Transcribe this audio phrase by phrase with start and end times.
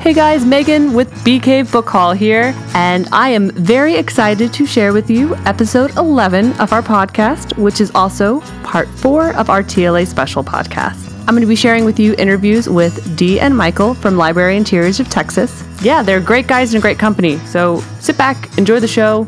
[0.00, 4.92] Hey guys, Megan with Cave Book Haul here, and I am very excited to share
[4.92, 10.06] with you episode 11 of our podcast, which is also part four of our TLA
[10.06, 11.12] special podcast.
[11.22, 15.00] I'm going to be sharing with you interviews with Dee and Michael from Library Interiors
[15.00, 15.62] of Texas.
[15.82, 19.24] Yeah, they're great guys and a great company, so sit back, enjoy the show.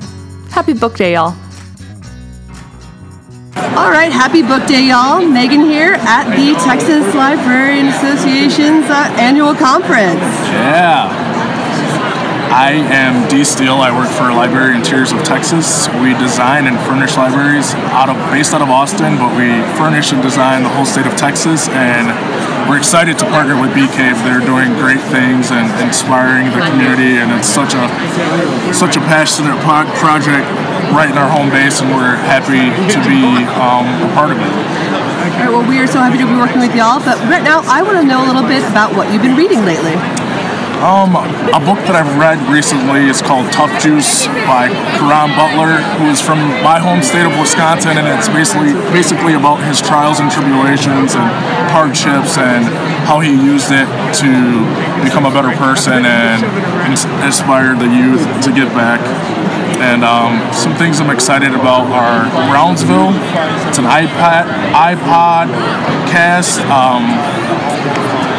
[0.50, 1.36] Happy book day, y'all.
[3.80, 5.24] All right, happy book day, y'all.
[5.24, 10.20] Megan here at the Texas Librarian Association's uh, annual conference.
[10.52, 11.08] Yeah.
[12.52, 13.80] I am Dee Steele.
[13.80, 15.88] I work for Library Interiors of Texas.
[16.04, 19.48] We design and furnish libraries out of based out of Austin, but we
[19.80, 21.66] furnish and design the whole state of Texas.
[21.72, 22.12] And
[22.70, 24.14] we're excited to partner with Bee Cave.
[24.22, 27.82] They're doing great things and inspiring the community, and it's such a
[28.70, 30.46] such a passionate pro- project
[30.94, 34.46] right in our home base, and we're happy to be um, a part of it.
[34.46, 37.02] All right, well, we are so happy to be working with y'all.
[37.02, 39.64] But right now, I want to know a little bit about what you've been reading
[39.66, 39.98] lately.
[40.80, 46.08] Um, a book that I've read recently is called Tuff Juice by Caron Butler, who
[46.08, 50.32] is from my home state of Wisconsin, and it's basically basically about his trials and
[50.32, 51.28] tribulations and
[51.68, 52.64] hardships and
[53.04, 53.84] how he used it
[54.24, 54.32] to
[55.04, 56.40] become a better person and
[56.88, 59.04] ins- inspire the youth to give back.
[59.84, 63.12] And um, some things I'm excited about are Bronzeville.
[63.68, 65.52] It's an iPad iPod
[66.08, 67.04] cast um,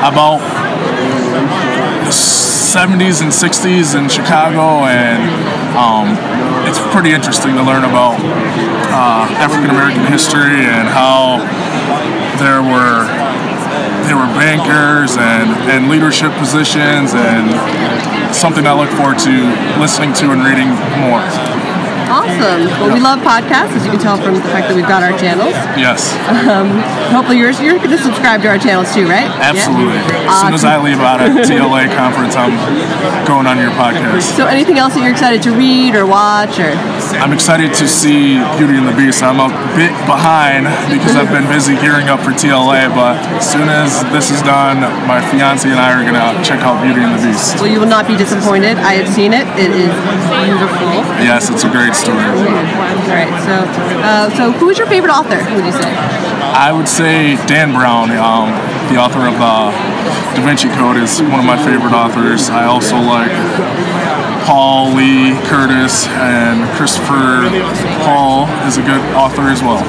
[0.02, 0.42] about
[2.12, 5.23] 70s and 60s in Chicago, and
[5.76, 6.16] um,
[6.68, 8.20] it's pretty interesting to learn about
[8.92, 11.40] uh, African American history and how
[12.40, 13.08] there were
[14.08, 19.36] there were bankers and, and leadership positions, and something I look forward to
[19.80, 21.61] listening to and reading more.
[22.12, 22.67] Awesome.
[22.84, 25.16] Well, we love podcasts, as you can tell from the fact that we've got our
[25.17, 25.56] channels.
[25.80, 26.12] Yes,
[26.48, 26.68] um,
[27.16, 29.28] Hopefully, you're, you're going to subscribe to our channels too, right?
[29.28, 29.52] Yeah?
[29.56, 30.00] absolutely.
[30.28, 32.56] As soon as I leave out at TLA conference, I'm
[33.28, 34.36] going on your podcast.
[34.36, 36.72] So, anything else that you're excited to read or watch, or
[37.20, 39.24] I'm excited to see Beauty and the Beast.
[39.24, 43.68] I'm a bit behind because I've been busy gearing up for TLA, but as soon
[43.69, 47.22] as this is done, my fiance and I are gonna check out Beauty and the
[47.24, 47.56] Beast.
[47.59, 48.78] well, you will not be disappointed.
[48.80, 49.47] I have seen it.
[49.59, 49.91] It is
[50.44, 51.03] beautiful.
[51.24, 52.17] Yes, it's a great story.
[52.17, 53.29] All right.
[53.45, 53.56] So,
[54.01, 55.38] uh, so who is your favorite author?
[55.38, 55.94] Would you say?
[56.57, 58.50] I would say Dan Brown, um,
[58.89, 59.72] the author of the
[60.35, 62.50] Da Vinci Code, is one of my favorite authors.
[62.50, 63.31] I also like
[64.45, 67.45] Paul Lee Curtis and Christopher
[68.03, 69.85] Paul is a good author as well.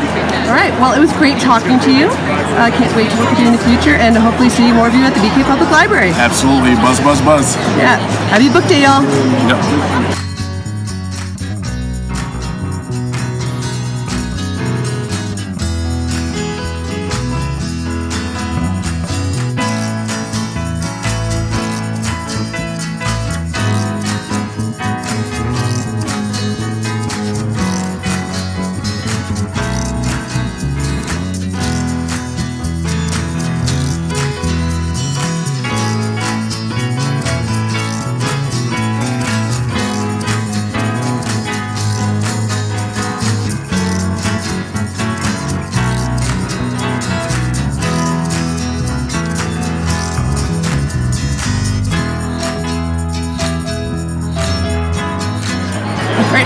[0.46, 0.72] All right.
[0.78, 2.08] Well, it was great talking to you.
[2.60, 4.88] I uh, can't wait to work with you in the future and hopefully see more
[4.88, 6.10] of you at the Bee Cave Public Library.
[6.10, 7.56] Absolutely, buzz, buzz, buzz.
[7.80, 7.96] Yeah.
[8.28, 9.02] Happy book day, y'all.
[9.48, 10.31] Yep.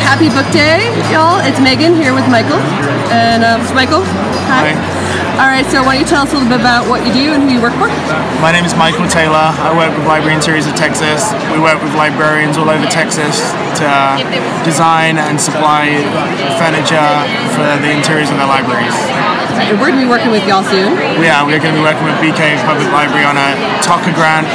[0.06, 1.42] Happy book day, y'all.
[1.42, 2.62] It's Megan here with Michael.
[3.10, 4.06] And um, Michael.
[4.46, 4.70] Hi.
[5.34, 5.66] All right.
[5.66, 7.58] So, why don't you tell us a little bit about what you do and who
[7.58, 7.90] you work for?
[8.38, 9.50] My name is Michael Taylor.
[9.50, 11.34] I work with Library Interiors of Texas.
[11.50, 13.42] We work with librarians all over Texas
[13.82, 13.90] to
[14.62, 15.90] design and supply
[16.54, 17.10] furniture
[17.58, 18.94] for the interiors of their libraries.
[19.58, 20.94] And we're going to be working with y'all soon.
[21.18, 24.46] Yeah, we're going to be working with Bee Cave Public Library on a Tocker grant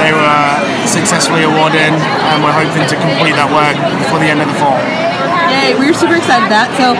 [0.00, 0.48] they were
[0.88, 4.78] successfully awarded, and we're hoping to complete that work before the end of the fall.
[5.50, 5.74] Yay.
[5.74, 6.70] We're super excited about that.
[6.78, 6.94] So,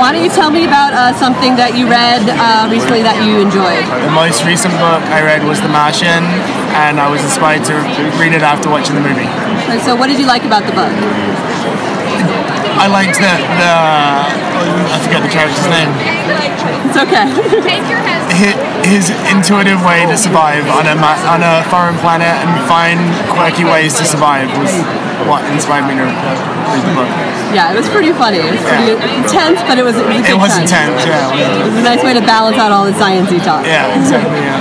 [0.00, 3.38] why don't you tell me about uh, something that you read uh, recently that you
[3.44, 3.84] enjoyed?
[3.84, 6.24] The most recent book I read was The Martian,
[6.74, 7.76] and I was inspired to
[8.16, 9.28] read it after watching the movie.
[9.68, 10.92] And so, what did you like about the book?
[12.78, 13.72] I liked the, the
[14.92, 15.90] I forget the character's name.
[16.88, 17.26] It's okay.
[18.32, 18.54] His,
[18.84, 22.98] his intuitive way to survive on a ma- on a foreign planet and find
[23.32, 24.72] quirky ways to survive was
[25.28, 27.08] what inspired me to read the book.
[27.54, 28.40] yeah, it was pretty funny.
[28.42, 31.30] It was pretty intense, but it was, it was It was intense, yeah.
[31.30, 33.62] It was a nice way to balance out all the sciencey talk.
[33.64, 34.40] Yeah, exactly.
[34.40, 34.58] Yeah.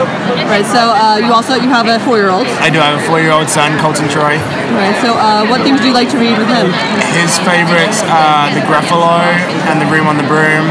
[0.52, 0.68] Right.
[0.68, 2.46] So uh, you also you have a four-year-old.
[2.62, 4.38] I do have a four-year-old son, Colton Troy.
[4.76, 4.94] Right.
[5.02, 6.70] So uh, what things do you like to read with him?
[7.16, 9.20] His favorites are The Gruffalo
[9.68, 10.70] and The Room on the Broom.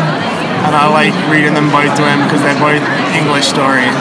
[0.64, 2.84] And I like reading them both to him because they're both
[3.16, 3.96] English stories.